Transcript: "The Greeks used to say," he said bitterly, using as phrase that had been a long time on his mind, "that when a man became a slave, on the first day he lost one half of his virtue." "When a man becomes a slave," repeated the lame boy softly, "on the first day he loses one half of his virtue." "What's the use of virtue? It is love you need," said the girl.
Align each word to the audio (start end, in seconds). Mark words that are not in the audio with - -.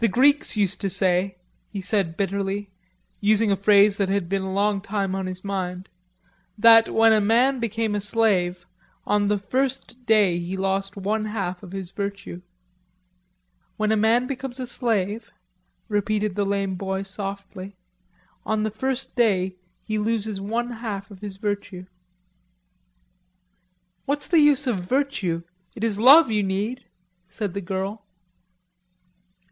"The 0.00 0.06
Greeks 0.06 0.56
used 0.56 0.80
to 0.82 0.88
say," 0.88 1.38
he 1.70 1.80
said 1.80 2.16
bitterly, 2.16 2.70
using 3.20 3.50
as 3.50 3.58
phrase 3.58 3.96
that 3.96 4.08
had 4.08 4.28
been 4.28 4.42
a 4.42 4.52
long 4.52 4.80
time 4.80 5.16
on 5.16 5.26
his 5.26 5.42
mind, 5.42 5.88
"that 6.56 6.88
when 6.94 7.12
a 7.12 7.20
man 7.20 7.58
became 7.58 7.96
a 7.96 8.00
slave, 8.00 8.64
on 9.04 9.26
the 9.26 9.38
first 9.38 10.06
day 10.06 10.38
he 10.38 10.56
lost 10.56 10.96
one 10.96 11.24
half 11.24 11.64
of 11.64 11.72
his 11.72 11.90
virtue." 11.90 12.42
"When 13.76 13.90
a 13.90 13.96
man 13.96 14.28
becomes 14.28 14.60
a 14.60 14.68
slave," 14.68 15.32
repeated 15.88 16.36
the 16.36 16.46
lame 16.46 16.76
boy 16.76 17.02
softly, 17.02 17.76
"on 18.46 18.62
the 18.62 18.70
first 18.70 19.16
day 19.16 19.56
he 19.82 19.98
loses 19.98 20.40
one 20.40 20.70
half 20.70 21.10
of 21.10 21.18
his 21.22 21.38
virtue." 21.38 21.86
"What's 24.04 24.28
the 24.28 24.38
use 24.38 24.68
of 24.68 24.76
virtue? 24.76 25.42
It 25.74 25.82
is 25.82 25.98
love 25.98 26.30
you 26.30 26.44
need," 26.44 26.84
said 27.26 27.52
the 27.54 27.60
girl. 27.60 28.04